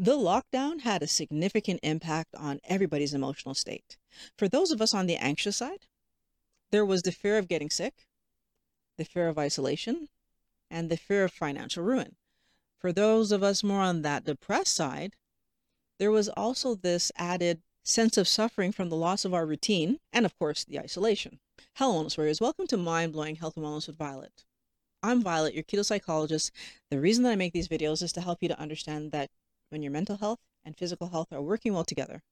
The 0.00 0.16
lockdown 0.16 0.82
had 0.82 1.02
a 1.02 1.08
significant 1.08 1.80
impact 1.82 2.32
on 2.36 2.60
everybody's 2.62 3.14
emotional 3.14 3.56
state. 3.56 3.96
For 4.36 4.46
those 4.46 4.70
of 4.70 4.80
us 4.80 4.94
on 4.94 5.06
the 5.06 5.16
anxious 5.16 5.56
side, 5.56 5.86
there 6.70 6.86
was 6.86 7.02
the 7.02 7.10
fear 7.10 7.36
of 7.36 7.48
getting 7.48 7.68
sick, 7.68 8.06
the 8.96 9.04
fear 9.04 9.26
of 9.26 9.38
isolation, 9.38 10.08
and 10.70 10.88
the 10.88 10.96
fear 10.96 11.24
of 11.24 11.32
financial 11.32 11.82
ruin. 11.82 12.14
For 12.78 12.92
those 12.92 13.32
of 13.32 13.42
us 13.42 13.64
more 13.64 13.80
on 13.80 14.02
that 14.02 14.22
depressed 14.22 14.72
side, 14.72 15.16
there 15.98 16.12
was 16.12 16.28
also 16.28 16.76
this 16.76 17.10
added 17.16 17.60
sense 17.82 18.16
of 18.16 18.28
suffering 18.28 18.70
from 18.70 18.90
the 18.90 18.96
loss 18.96 19.24
of 19.24 19.34
our 19.34 19.46
routine 19.46 19.98
and, 20.12 20.24
of 20.24 20.38
course, 20.38 20.62
the 20.62 20.78
isolation. 20.78 21.40
Hello, 21.74 22.04
wellness 22.04 22.16
warriors. 22.16 22.40
Welcome 22.40 22.68
to 22.68 22.76
Mind 22.76 23.14
Blowing 23.14 23.34
Health 23.34 23.56
and 23.56 23.66
Wellness 23.66 23.88
with 23.88 23.98
Violet. 23.98 24.44
I'm 25.02 25.22
Violet, 25.22 25.54
your 25.54 25.64
keto 25.64 25.84
psychologist. 25.84 26.52
The 26.88 27.00
reason 27.00 27.24
that 27.24 27.32
I 27.32 27.36
make 27.36 27.52
these 27.52 27.66
videos 27.66 28.00
is 28.00 28.12
to 28.12 28.20
help 28.20 28.38
you 28.42 28.48
to 28.48 28.60
understand 28.60 29.10
that 29.10 29.30
when 29.70 29.82
your 29.82 29.92
mental 29.92 30.16
health 30.16 30.40
and 30.64 30.76
physical 30.76 31.08
health 31.08 31.32
are 31.32 31.42
working 31.42 31.72
well 31.74 31.84
together, 31.84 32.22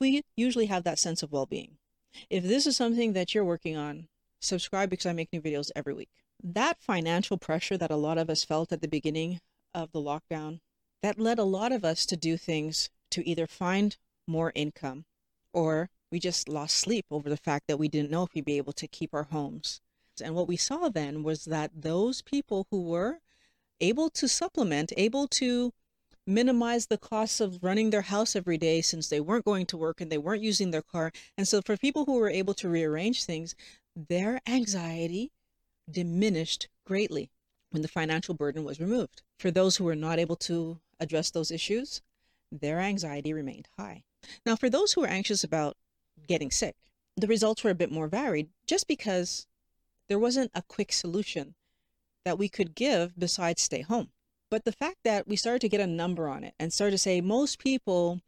we 0.00 0.22
usually 0.36 0.66
have 0.66 0.84
that 0.84 0.98
sense 0.98 1.22
of 1.22 1.32
well 1.32 1.46
being. 1.46 1.78
If 2.30 2.44
this 2.44 2.66
is 2.66 2.76
something 2.76 3.12
that 3.12 3.34
you're 3.34 3.44
working 3.44 3.76
on, 3.76 4.08
subscribe 4.40 4.90
because 4.90 5.06
I 5.06 5.12
make 5.12 5.32
new 5.32 5.40
videos 5.40 5.70
every 5.74 5.94
week. 5.94 6.10
That 6.42 6.80
financial 6.80 7.38
pressure 7.38 7.76
that 7.78 7.90
a 7.90 7.96
lot 7.96 8.18
of 8.18 8.30
us 8.30 8.44
felt 8.44 8.72
at 8.72 8.80
the 8.80 8.88
beginning 8.88 9.40
of 9.74 9.92
the 9.92 10.00
lockdown, 10.00 10.60
that 11.02 11.18
led 11.18 11.38
a 11.38 11.44
lot 11.44 11.72
of 11.72 11.84
us 11.84 12.06
to 12.06 12.16
do 12.16 12.36
things 12.36 12.90
to 13.10 13.28
either 13.28 13.46
find 13.46 13.96
more 14.26 14.52
income 14.54 15.04
or 15.52 15.90
we 16.10 16.18
just 16.18 16.48
lost 16.48 16.76
sleep 16.76 17.06
over 17.10 17.28
the 17.28 17.36
fact 17.36 17.66
that 17.66 17.78
we 17.78 17.88
didn't 17.88 18.10
know 18.10 18.22
if 18.22 18.34
we'd 18.34 18.44
be 18.44 18.56
able 18.56 18.72
to 18.74 18.86
keep 18.86 19.12
our 19.12 19.24
homes. 19.24 19.80
And 20.22 20.34
what 20.34 20.48
we 20.48 20.56
saw 20.56 20.88
then 20.88 21.22
was 21.22 21.44
that 21.46 21.70
those 21.74 22.22
people 22.22 22.66
who 22.70 22.82
were 22.82 23.18
able 23.80 24.10
to 24.10 24.28
supplement, 24.28 24.92
able 24.96 25.26
to 25.28 25.72
minimize 26.26 26.86
the 26.86 26.98
costs 26.98 27.40
of 27.40 27.62
running 27.62 27.90
their 27.90 28.02
house 28.02 28.34
every 28.34 28.58
day 28.58 28.80
since 28.80 29.08
they 29.08 29.20
weren't 29.20 29.44
going 29.44 29.66
to 29.66 29.76
work 29.76 30.00
and 30.00 30.10
they 30.10 30.18
weren't 30.18 30.42
using 30.42 30.70
their 30.70 30.82
car. 30.82 31.12
And 31.36 31.46
so 31.46 31.60
for 31.60 31.76
people 31.76 32.04
who 32.04 32.18
were 32.18 32.30
able 32.30 32.54
to 32.54 32.68
rearrange 32.68 33.24
things, 33.24 33.54
their 33.94 34.40
anxiety 34.46 35.32
diminished 35.90 36.68
greatly 36.84 37.30
when 37.70 37.82
the 37.82 37.88
financial 37.88 38.34
burden 38.34 38.64
was 38.64 38.80
removed. 38.80 39.22
For 39.38 39.50
those 39.50 39.76
who 39.76 39.84
were 39.84 39.96
not 39.96 40.18
able 40.18 40.36
to 40.36 40.78
address 41.00 41.30
those 41.30 41.50
issues, 41.50 42.00
their 42.50 42.80
anxiety 42.80 43.32
remained 43.32 43.68
high. 43.76 44.04
Now, 44.46 44.56
for 44.56 44.70
those 44.70 44.92
who 44.92 45.02
were 45.02 45.06
anxious 45.06 45.44
about 45.44 45.76
getting 46.26 46.50
sick, 46.50 46.76
the 47.16 47.26
results 47.26 47.62
were 47.62 47.70
a 47.70 47.74
bit 47.74 47.92
more 47.92 48.08
varied 48.08 48.48
just 48.66 48.88
because 48.88 49.46
there 50.08 50.18
wasn't 50.18 50.50
a 50.54 50.62
quick 50.62 50.92
solution 50.92 51.54
that 52.24 52.38
we 52.38 52.48
could 52.48 52.74
give 52.74 53.18
besides 53.18 53.62
stay 53.62 53.82
home. 53.82 54.10
But 54.54 54.64
the 54.64 54.70
fact 54.70 54.98
that 55.02 55.26
we 55.26 55.34
started 55.34 55.62
to 55.62 55.68
get 55.68 55.80
a 55.80 55.86
number 55.88 56.28
on 56.28 56.44
it 56.44 56.54
and 56.60 56.72
started 56.72 56.92
to 56.92 56.98
say 56.98 57.20
most 57.20 57.58
people 57.58 58.20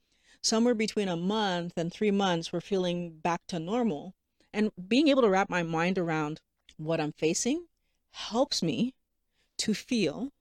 somewhere 0.42 0.74
between 0.74 1.06
a 1.06 1.16
month 1.16 1.74
and 1.76 1.92
three 1.92 2.10
months 2.10 2.50
were 2.50 2.60
feeling 2.60 3.20
back 3.20 3.46
to 3.46 3.60
normal 3.60 4.12
and 4.52 4.72
being 4.88 5.06
able 5.06 5.22
to 5.22 5.28
wrap 5.28 5.48
my 5.48 5.62
mind 5.62 5.98
around 5.98 6.40
what 6.78 7.00
I'm 7.00 7.12
facing 7.12 7.68
helps 8.10 8.60
me 8.60 8.92
to 9.58 9.72
feel 9.72 10.32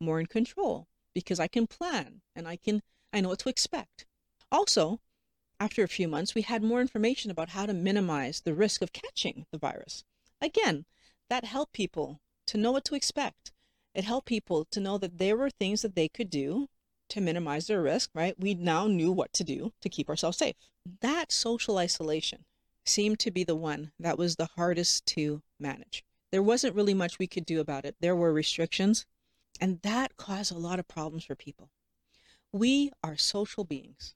more 0.00 0.18
in 0.18 0.24
control 0.24 0.88
because 1.12 1.38
I 1.38 1.46
can 1.46 1.66
plan 1.66 2.22
and 2.34 2.48
I 2.48 2.56
can 2.56 2.82
I 3.12 3.20
know 3.20 3.28
what 3.28 3.40
to 3.40 3.50
expect. 3.50 4.06
Also, 4.50 4.98
after 5.60 5.82
a 5.82 5.88
few 5.88 6.08
months, 6.08 6.34
we 6.34 6.40
had 6.40 6.62
more 6.62 6.80
information 6.80 7.30
about 7.30 7.50
how 7.50 7.66
to 7.66 7.74
minimize 7.74 8.40
the 8.40 8.54
risk 8.54 8.80
of 8.80 8.94
catching 8.94 9.44
the 9.50 9.58
virus. 9.58 10.04
Again, 10.40 10.86
that 11.28 11.44
helped 11.44 11.74
people 11.74 12.22
to 12.46 12.56
know 12.56 12.72
what 12.72 12.86
to 12.86 12.94
expect 12.94 13.52
it 13.94 14.04
helped 14.04 14.26
people 14.26 14.64
to 14.66 14.80
know 14.80 14.98
that 14.98 15.18
there 15.18 15.36
were 15.36 15.50
things 15.50 15.82
that 15.82 15.94
they 15.94 16.08
could 16.08 16.30
do 16.30 16.68
to 17.08 17.20
minimize 17.20 17.66
their 17.66 17.82
risk, 17.82 18.10
right? 18.14 18.34
We 18.38 18.54
now 18.54 18.86
knew 18.86 19.12
what 19.12 19.32
to 19.34 19.44
do 19.44 19.72
to 19.82 19.88
keep 19.88 20.08
ourselves 20.08 20.38
safe. 20.38 20.56
That 21.00 21.30
social 21.30 21.78
isolation 21.78 22.44
seemed 22.84 23.18
to 23.20 23.30
be 23.30 23.44
the 23.44 23.54
one 23.54 23.92
that 24.00 24.18
was 24.18 24.36
the 24.36 24.48
hardest 24.56 25.06
to 25.06 25.42
manage. 25.60 26.04
There 26.30 26.42
wasn't 26.42 26.74
really 26.74 26.94
much 26.94 27.18
we 27.18 27.26
could 27.26 27.44
do 27.44 27.60
about 27.60 27.84
it. 27.84 27.96
There 28.00 28.16
were 28.16 28.32
restrictions, 28.32 29.04
and 29.60 29.80
that 29.82 30.16
caused 30.16 30.50
a 30.50 30.58
lot 30.58 30.78
of 30.78 30.88
problems 30.88 31.24
for 31.24 31.34
people. 31.34 31.68
We 32.52 32.90
are 33.04 33.16
social 33.16 33.64
beings. 33.64 34.14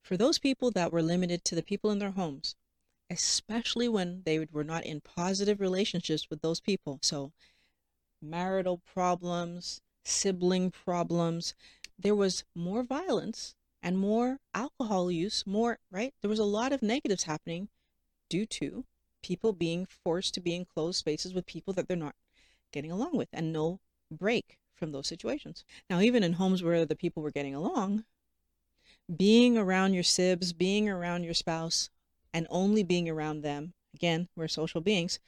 For 0.00 0.16
those 0.16 0.38
people 0.38 0.70
that 0.70 0.90
were 0.90 1.02
limited 1.02 1.44
to 1.44 1.54
the 1.54 1.62
people 1.62 1.90
in 1.90 1.98
their 1.98 2.12
homes, 2.12 2.56
especially 3.10 3.88
when 3.88 4.22
they 4.24 4.46
were 4.50 4.64
not 4.64 4.84
in 4.84 5.00
positive 5.00 5.60
relationships 5.60 6.28
with 6.30 6.40
those 6.40 6.60
people. 6.60 6.98
So 7.02 7.32
marital 8.20 8.78
problems, 8.78 9.80
sibling 10.04 10.70
problems. 10.70 11.54
There 11.98 12.14
was 12.14 12.44
more 12.54 12.82
violence 12.82 13.54
and 13.82 13.98
more 13.98 14.38
alcohol 14.54 15.10
use, 15.10 15.44
more, 15.46 15.78
right? 15.90 16.14
There 16.20 16.30
was 16.30 16.38
a 16.38 16.44
lot 16.44 16.72
of 16.72 16.82
negatives 16.82 17.24
happening 17.24 17.68
due 18.28 18.46
to 18.46 18.84
people 19.22 19.52
being 19.52 19.86
forced 19.86 20.34
to 20.34 20.40
be 20.40 20.54
in 20.54 20.64
closed 20.64 20.98
spaces 20.98 21.34
with 21.34 21.46
people 21.46 21.72
that 21.74 21.88
they're 21.88 21.96
not 21.96 22.14
getting 22.72 22.90
along 22.90 23.16
with 23.16 23.28
and 23.32 23.52
no 23.52 23.80
break 24.10 24.58
from 24.74 24.92
those 24.92 25.06
situations. 25.06 25.64
Now, 25.90 26.00
even 26.00 26.22
in 26.22 26.34
homes 26.34 26.62
where 26.62 26.84
the 26.84 26.96
people 26.96 27.22
were 27.22 27.30
getting 27.30 27.54
along, 27.54 28.04
being 29.14 29.56
around 29.56 29.94
your 29.94 30.02
sibs, 30.02 30.52
being 30.52 30.88
around 30.88 31.24
your 31.24 31.34
spouse, 31.34 31.90
and 32.32 32.46
only 32.50 32.82
being 32.82 33.08
around 33.08 33.42
them, 33.42 33.72
again, 33.94 34.28
we're 34.36 34.48
social 34.48 34.80
beings, 34.80 35.18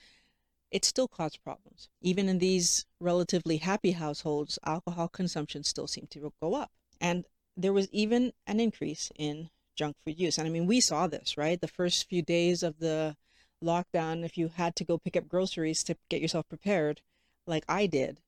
it 0.71 0.85
still 0.85 1.09
caused 1.09 1.43
problems. 1.43 1.89
Even 2.01 2.29
in 2.29 2.39
these 2.39 2.87
relatively 3.01 3.59
happy 3.59 3.93
households, 3.93 4.59
alcohol 4.65 5.09
consumption 5.09 5.65
still 5.65 5.87
seemed 5.87 6.11
to 6.11 6.33
go 6.41 6.55
up. 6.55 6.71
And 7.01 7.25
there 7.57 7.73
was 7.73 7.89
even 7.91 8.33
an 8.47 8.61
increase 8.61 9.11
in 9.17 9.51
junk 9.75 9.97
food 10.05 10.19
use. 10.19 10.39
And 10.39 10.47
I 10.47 10.51
mean, 10.51 10.67
we 10.67 10.81
saw 10.81 11.07
this, 11.07 11.37
right? 11.37 11.61
The 11.61 11.69
first 11.69 12.09
few 12.09 12.23
days 12.23 12.63
of 12.63 12.79
the 12.79 13.17
lockdown, 13.63 14.25
if 14.25 14.39
you 14.39 14.49
had 14.49 14.77
to 14.77 14.85
go 14.85 14.99
pick 14.99 15.17
up 15.17 15.29
groceries 15.29 15.83
to 15.85 15.97
get 16.09 16.23
yourself 16.23 16.49
prepared, 16.49 17.01
like 17.47 17.65
I 17.69 17.87
did, 17.87 18.21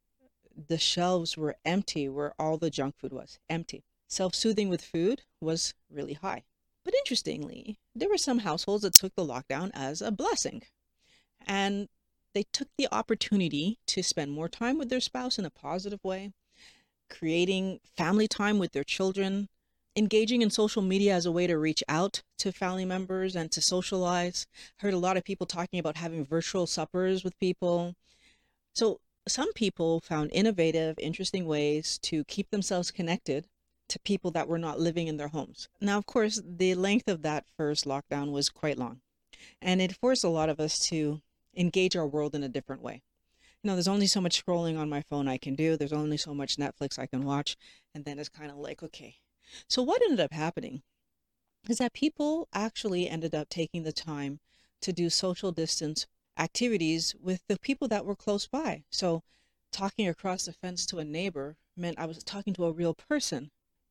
the 0.68 0.78
shelves 0.78 1.36
were 1.36 1.56
empty 1.64 2.08
where 2.08 2.34
all 2.38 2.58
the 2.58 2.70
junk 2.70 2.96
food 2.96 3.12
was 3.12 3.38
empty. 3.48 3.84
Self 4.08 4.34
soothing 4.34 4.68
with 4.68 4.82
food 4.82 5.22
was 5.40 5.74
really 5.90 6.14
high. 6.14 6.44
But 6.84 6.94
interestingly, 6.94 7.78
there 7.94 8.08
were 8.08 8.18
some 8.18 8.40
households 8.40 8.82
that 8.82 8.94
took 8.94 9.14
the 9.14 9.24
lockdown 9.24 9.70
as 9.72 10.02
a 10.02 10.10
blessing. 10.10 10.62
And 11.46 11.88
they 12.34 12.44
took 12.52 12.68
the 12.76 12.88
opportunity 12.90 13.78
to 13.86 14.02
spend 14.02 14.32
more 14.32 14.48
time 14.48 14.78
with 14.78 14.88
their 14.88 15.00
spouse 15.00 15.38
in 15.38 15.44
a 15.44 15.50
positive 15.50 16.02
way, 16.02 16.32
creating 17.10 17.80
family 17.96 18.26
time 18.26 18.58
with 18.58 18.72
their 18.72 18.84
children, 18.84 19.48
engaging 19.94 20.40
in 20.40 20.50
social 20.50 20.82
media 20.82 21.14
as 21.14 21.26
a 21.26 21.32
way 21.32 21.46
to 21.46 21.58
reach 21.58 21.82
out 21.88 22.22
to 22.38 22.52
family 22.52 22.84
members 22.84 23.36
and 23.36 23.50
to 23.52 23.60
socialize. 23.60 24.46
Heard 24.78 24.94
a 24.94 24.98
lot 24.98 25.16
of 25.16 25.24
people 25.24 25.46
talking 25.46 25.78
about 25.78 25.98
having 25.98 26.24
virtual 26.24 26.66
suppers 26.66 27.22
with 27.22 27.38
people. 27.38 27.94
So 28.74 29.00
some 29.28 29.52
people 29.52 30.00
found 30.00 30.30
innovative, 30.32 30.98
interesting 30.98 31.46
ways 31.46 31.98
to 32.04 32.24
keep 32.24 32.50
themselves 32.50 32.90
connected 32.90 33.46
to 33.88 33.98
people 34.00 34.30
that 34.30 34.48
were 34.48 34.58
not 34.58 34.80
living 34.80 35.06
in 35.06 35.18
their 35.18 35.28
homes. 35.28 35.68
Now, 35.80 35.98
of 35.98 36.06
course, 36.06 36.40
the 36.42 36.74
length 36.74 37.08
of 37.08 37.20
that 37.22 37.44
first 37.56 37.84
lockdown 37.84 38.32
was 38.32 38.48
quite 38.48 38.78
long. 38.78 39.02
And 39.60 39.82
it 39.82 39.96
forced 39.96 40.24
a 40.24 40.28
lot 40.28 40.48
of 40.48 40.58
us 40.58 40.78
to 40.88 41.20
engage 41.56 41.96
our 41.96 42.06
world 42.06 42.34
in 42.34 42.42
a 42.42 42.48
different 42.48 42.82
way. 42.82 43.02
You 43.62 43.68
know, 43.68 43.74
there's 43.74 43.88
only 43.88 44.08
so 44.08 44.20
much 44.20 44.44
scrolling 44.44 44.78
on 44.78 44.88
my 44.88 45.02
phone 45.02 45.28
I 45.28 45.36
can 45.38 45.54
do. 45.54 45.76
There's 45.76 45.92
only 45.92 46.16
so 46.16 46.34
much 46.34 46.56
Netflix 46.56 46.98
I 46.98 47.06
can 47.06 47.24
watch. 47.24 47.56
And 47.94 48.04
then 48.04 48.18
it's 48.18 48.28
kind 48.28 48.50
of 48.50 48.56
like, 48.56 48.82
okay. 48.82 49.16
So 49.68 49.82
what 49.82 50.02
ended 50.02 50.18
up 50.18 50.32
happening 50.32 50.82
is 51.68 51.78
that 51.78 51.92
people 51.92 52.48
actually 52.52 53.08
ended 53.08 53.34
up 53.34 53.48
taking 53.48 53.84
the 53.84 53.92
time 53.92 54.40
to 54.80 54.92
do 54.92 55.08
social 55.08 55.52
distance 55.52 56.06
activities 56.36 57.14
with 57.20 57.46
the 57.46 57.58
people 57.58 57.86
that 57.88 58.04
were 58.04 58.16
close 58.16 58.46
by. 58.46 58.82
So 58.90 59.22
talking 59.70 60.08
across 60.08 60.46
the 60.46 60.52
fence 60.52 60.84
to 60.86 60.98
a 60.98 61.04
neighbor 61.04 61.56
meant 61.76 61.98
I 61.98 62.06
was 62.06 62.24
talking 62.24 62.54
to 62.54 62.64
a 62.64 62.72
real 62.72 62.94
person, 62.94 63.50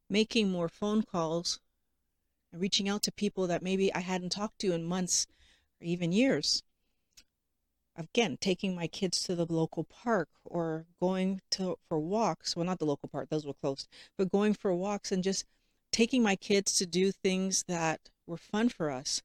making 0.09 0.49
more 0.49 0.67
phone 0.67 1.03
calls, 1.03 1.59
and 2.51 2.61
reaching 2.61 2.89
out 2.89 3.03
to 3.03 3.11
people 3.11 3.47
that 3.47 3.63
maybe 3.63 3.93
I 3.93 3.99
hadn't 3.99 4.31
talked 4.31 4.59
to 4.59 4.73
in 4.73 4.83
months 4.83 5.27
or 5.79 5.85
even 5.85 6.11
years 6.11 6.63
again 8.13 8.37
taking 8.39 8.75
my 8.75 8.87
kids 8.87 9.23
to 9.23 9.35
the 9.35 9.45
local 9.45 9.83
park 9.83 10.29
or 10.45 10.85
going 10.99 11.41
to 11.49 11.77
for 11.87 11.99
walks 11.99 12.55
well 12.55 12.65
not 12.65 12.79
the 12.79 12.85
local 12.85 13.09
park 13.09 13.29
those 13.29 13.45
were 13.45 13.53
closed 13.53 13.87
but 14.17 14.31
going 14.31 14.53
for 14.53 14.73
walks 14.73 15.11
and 15.11 15.23
just 15.23 15.45
taking 15.91 16.23
my 16.23 16.35
kids 16.35 16.75
to 16.77 16.85
do 16.85 17.11
things 17.11 17.63
that 17.67 18.09
were 18.25 18.37
fun 18.37 18.69
for 18.69 18.89
us. 18.89 19.21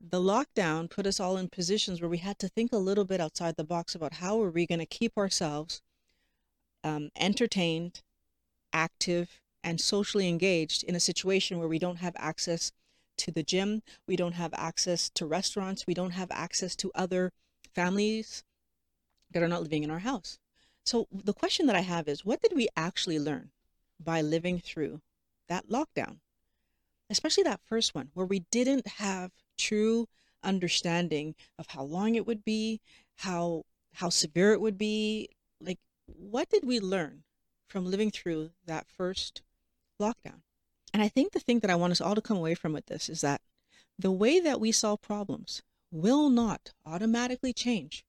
The 0.00 0.20
lockdown 0.20 0.90
put 0.90 1.06
us 1.06 1.18
all 1.18 1.36
in 1.36 1.48
positions 1.48 2.00
where 2.00 2.10
we 2.10 2.18
had 2.18 2.38
to 2.40 2.48
think 2.48 2.72
a 2.72 2.78
little 2.78 3.04
bit 3.04 3.20
outside 3.20 3.56
the 3.56 3.64
box 3.64 3.94
about 3.94 4.14
how 4.14 4.40
are 4.42 4.50
we 4.50 4.66
going 4.66 4.78
to 4.78 4.86
keep 4.86 5.16
ourselves 5.16 5.82
um, 6.84 7.10
entertained 7.16 8.02
active 8.72 9.40
and 9.64 9.80
socially 9.80 10.28
engaged 10.28 10.84
in 10.84 10.94
a 10.94 11.00
situation 11.00 11.58
where 11.58 11.68
we 11.68 11.78
don't 11.78 11.96
have 11.96 12.14
access 12.16 12.70
to 13.16 13.32
the 13.32 13.42
gym 13.42 13.82
we 14.06 14.14
don't 14.14 14.34
have 14.34 14.54
access 14.54 15.10
to 15.10 15.26
restaurants 15.26 15.88
we 15.88 15.94
don't 15.94 16.12
have 16.12 16.30
access 16.30 16.76
to 16.76 16.92
other 16.94 17.32
families 17.68 18.44
that 19.30 19.42
are 19.42 19.48
not 19.48 19.62
living 19.62 19.84
in 19.84 19.90
our 19.90 19.98
house. 20.00 20.38
So 20.84 21.06
the 21.12 21.34
question 21.34 21.66
that 21.66 21.76
I 21.76 21.80
have 21.80 22.08
is 22.08 22.24
what 22.24 22.40
did 22.40 22.52
we 22.54 22.68
actually 22.76 23.18
learn 23.18 23.50
by 24.02 24.22
living 24.22 24.58
through 24.58 25.00
that 25.48 25.68
lockdown, 25.68 26.18
especially 27.10 27.42
that 27.44 27.60
first 27.64 27.94
one 27.94 28.10
where 28.14 28.26
we 28.26 28.40
didn't 28.50 28.86
have 28.86 29.32
true 29.56 30.08
understanding 30.42 31.34
of 31.58 31.66
how 31.68 31.82
long 31.82 32.14
it 32.14 32.26
would 32.26 32.44
be, 32.44 32.80
how 33.16 33.64
how 33.94 34.08
severe 34.08 34.52
it 34.52 34.60
would 34.60 34.78
be. 34.78 35.28
Like 35.60 35.78
what 36.06 36.48
did 36.48 36.64
we 36.64 36.80
learn 36.80 37.24
from 37.66 37.84
living 37.84 38.10
through 38.10 38.50
that 38.64 38.86
first 38.88 39.42
lockdown? 40.00 40.42
And 40.94 41.02
I 41.02 41.08
think 41.08 41.32
the 41.32 41.40
thing 41.40 41.60
that 41.60 41.70
I 41.70 41.76
want 41.76 41.90
us 41.90 42.00
all 42.00 42.14
to 42.14 42.22
come 42.22 42.36
away 42.36 42.54
from 42.54 42.72
with 42.72 42.86
this 42.86 43.08
is 43.08 43.20
that 43.20 43.42
the 43.98 44.12
way 44.12 44.40
that 44.40 44.60
we 44.60 44.72
solve 44.72 45.02
problems 45.02 45.62
will 45.90 46.28
not 46.28 46.72
automatically 46.84 47.52
change. 47.52 48.04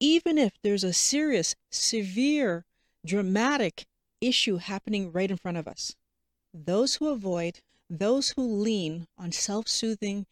Even 0.00 0.38
if 0.38 0.52
there's 0.62 0.84
a 0.84 0.92
serious, 0.92 1.56
severe, 1.70 2.64
dramatic 3.04 3.86
issue 4.20 4.56
happening 4.56 5.10
right 5.12 5.30
in 5.30 5.36
front 5.36 5.56
of 5.56 5.66
us, 5.66 5.96
those 6.52 6.96
who 6.96 7.08
avoid, 7.08 7.60
those 7.90 8.30
who 8.30 8.42
lean 8.42 9.06
on 9.16 9.32
self 9.32 9.68
soothing 9.68 10.26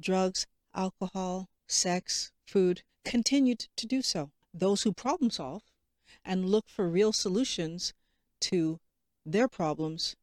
drugs, 0.00 0.46
alcohol, 0.74 1.48
sex, 1.66 2.32
food, 2.46 2.82
continued 3.04 3.66
to 3.76 3.86
do 3.86 4.02
so. 4.02 4.30
Those 4.52 4.82
who 4.82 4.92
problem 4.92 5.30
solve 5.30 5.62
and 6.24 6.48
look 6.48 6.68
for 6.68 6.88
real 6.88 7.12
solutions 7.12 7.92
to 8.40 8.80
their 9.26 9.48
problems 9.48 10.16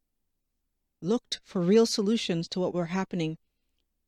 looked 1.00 1.40
for 1.44 1.60
real 1.60 1.86
solutions 1.86 2.48
to 2.48 2.60
what 2.60 2.74
were 2.74 2.86
happening 2.86 3.38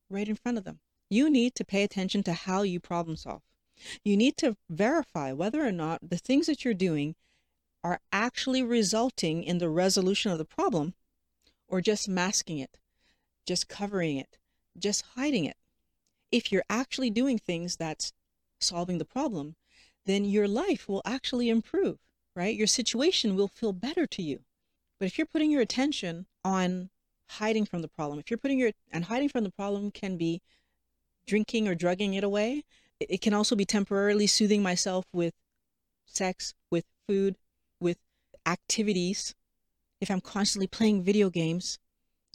right 0.08 0.28
in 0.28 0.36
front 0.36 0.58
of 0.58 0.64
them. 0.64 0.80
You 1.14 1.30
need 1.30 1.54
to 1.54 1.64
pay 1.64 1.84
attention 1.84 2.24
to 2.24 2.32
how 2.32 2.62
you 2.62 2.80
problem 2.80 3.16
solve. 3.16 3.42
You 4.02 4.16
need 4.16 4.36
to 4.38 4.56
verify 4.68 5.30
whether 5.30 5.64
or 5.64 5.70
not 5.70 6.10
the 6.10 6.18
things 6.18 6.46
that 6.46 6.64
you're 6.64 6.74
doing 6.74 7.14
are 7.84 8.00
actually 8.10 8.64
resulting 8.64 9.44
in 9.44 9.58
the 9.58 9.68
resolution 9.68 10.32
of 10.32 10.38
the 10.38 10.44
problem 10.44 10.94
or 11.68 11.80
just 11.80 12.08
masking 12.08 12.58
it, 12.58 12.78
just 13.46 13.68
covering 13.68 14.16
it, 14.16 14.38
just 14.76 15.04
hiding 15.14 15.44
it. 15.44 15.56
If 16.32 16.50
you're 16.50 16.64
actually 16.68 17.10
doing 17.10 17.38
things 17.38 17.76
that's 17.76 18.12
solving 18.58 18.98
the 18.98 19.04
problem, 19.04 19.54
then 20.06 20.24
your 20.24 20.48
life 20.48 20.88
will 20.88 21.02
actually 21.04 21.48
improve, 21.48 21.98
right? 22.34 22.56
Your 22.56 22.66
situation 22.66 23.36
will 23.36 23.46
feel 23.46 23.72
better 23.72 24.04
to 24.08 24.22
you. 24.22 24.40
But 24.98 25.06
if 25.06 25.16
you're 25.16 25.28
putting 25.28 25.52
your 25.52 25.62
attention 25.62 26.26
on 26.44 26.90
hiding 27.28 27.66
from 27.66 27.82
the 27.82 27.88
problem, 27.88 28.18
if 28.18 28.32
you're 28.32 28.44
putting 28.44 28.58
your 28.58 28.72
and 28.90 29.04
hiding 29.04 29.28
from 29.28 29.44
the 29.44 29.52
problem 29.52 29.92
can 29.92 30.16
be 30.16 30.42
drinking 31.26 31.68
or 31.68 31.74
drugging 31.74 32.14
it 32.14 32.24
away. 32.24 32.64
It 33.00 33.20
can 33.20 33.34
also 33.34 33.56
be 33.56 33.64
temporarily 33.64 34.26
soothing 34.26 34.62
myself 34.62 35.04
with 35.12 35.34
sex, 36.06 36.54
with 36.70 36.84
food, 37.06 37.36
with 37.80 37.98
activities. 38.46 39.34
If 40.00 40.10
I'm 40.10 40.20
constantly 40.20 40.66
playing 40.66 41.02
video 41.02 41.30
games 41.30 41.78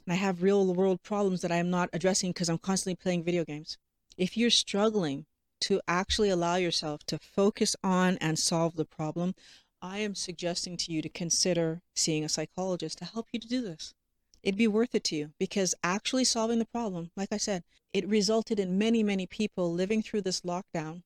and 0.05 0.13
I 0.13 0.17
have 0.17 0.41
real 0.41 0.73
world 0.73 1.03
problems 1.03 1.41
that 1.41 1.51
I 1.51 1.57
am 1.57 1.69
not 1.69 1.89
addressing 1.93 2.31
because 2.31 2.49
I'm 2.49 2.57
constantly 2.57 2.95
playing 2.95 3.23
video 3.23 3.45
games. 3.45 3.77
If 4.17 4.35
you're 4.35 4.49
struggling 4.49 5.25
to 5.61 5.81
actually 5.87 6.29
allow 6.29 6.55
yourself 6.55 7.03
to 7.05 7.19
focus 7.19 7.75
on 7.83 8.17
and 8.17 8.39
solve 8.39 8.75
the 8.75 8.85
problem, 8.85 9.35
I 9.81 9.99
am 9.99 10.15
suggesting 10.15 10.77
to 10.77 10.91
you 10.91 11.01
to 11.01 11.09
consider 11.09 11.81
seeing 11.95 12.23
a 12.23 12.29
psychologist 12.29 12.97
to 12.97 13.05
help 13.05 13.27
you 13.31 13.39
to 13.39 13.47
do 13.47 13.61
this. 13.61 13.93
It'd 14.41 14.57
be 14.57 14.67
worth 14.67 14.95
it 14.95 15.03
to 15.05 15.15
you 15.15 15.31
because 15.37 15.75
actually 15.83 16.23
solving 16.23 16.59
the 16.59 16.65
problem, 16.65 17.11
like 17.15 17.29
I 17.31 17.37
said, 17.37 17.63
it 17.93 18.07
resulted 18.07 18.59
in 18.59 18.77
many, 18.77 19.03
many 19.03 19.25
people 19.25 19.73
living 19.73 20.01
through 20.01 20.21
this 20.21 20.41
lockdown 20.41 21.03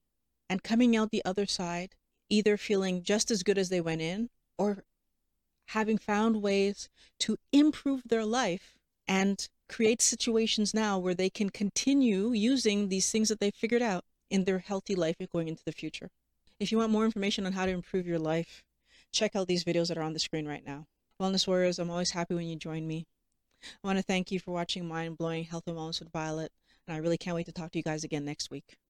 and 0.50 0.64
coming 0.64 0.96
out 0.96 1.10
the 1.10 1.26
other 1.26 1.46
side, 1.46 1.96
either 2.30 2.58
feeling 2.58 3.02
just 3.04 3.32
as 3.32 3.44
good 3.44 3.58
as 3.58 3.70
they 3.70 3.82
went 3.82 4.02
in 4.02 4.30
or 4.58 4.84
having 5.68 5.98
found 5.98 6.42
ways 6.42 6.90
to 7.20 7.38
improve 7.52 8.04
their 8.06 8.26
life 8.26 8.78
and 9.08 9.50
create 9.68 10.02
situations 10.02 10.74
now 10.74 11.00
where 11.00 11.16
they 11.16 11.30
can 11.30 11.50
continue 11.50 12.32
using 12.32 12.90
these 12.90 13.10
things 13.12 13.30
that 13.30 13.40
they 13.40 13.50
figured 13.50 13.82
out 13.82 14.04
in 14.30 14.44
their 14.44 14.60
healthy 14.60 14.96
life 14.96 15.16
going 15.32 15.48
into 15.48 15.64
the 15.66 15.72
future. 15.72 16.12
If 16.60 16.72
you 16.72 16.78
want 16.78 16.92
more 16.92 17.06
information 17.06 17.46
on 17.46 17.54
how 17.54 17.66
to 17.66 17.72
improve 17.72 18.06
your 18.06 18.20
life, 18.20 18.64
check 19.12 19.36
out 19.36 19.48
these 19.48 19.64
videos 19.64 19.88
that 19.88 19.98
are 19.98 20.04
on 20.04 20.14
the 20.14 20.20
screen 20.20 20.48
right 20.48 20.66
now. 20.66 20.86
Wellness 21.20 21.48
Warriors, 21.48 21.80
I'm 21.80 21.90
always 21.90 22.12
happy 22.12 22.36
when 22.36 22.48
you 22.48 22.56
join 22.56 22.88
me. 22.88 23.06
I 23.84 23.88
want 23.88 23.98
to 23.98 24.04
thank 24.04 24.32
you 24.32 24.40
for 24.40 24.52
watching 24.52 24.88
Mind 24.88 25.18
Blowing 25.18 25.44
Health 25.44 25.64
and 25.68 25.78
Wellness 25.78 26.00
with 26.00 26.12
Violet, 26.12 26.52
and 26.88 26.96
I 26.96 27.00
really 27.00 27.18
can't 27.18 27.36
wait 27.36 27.46
to 27.46 27.52
talk 27.52 27.72
to 27.72 27.80
you 27.80 27.84
guys 27.84 28.04
again 28.04 28.26
next 28.26 28.52
week. 28.52 28.78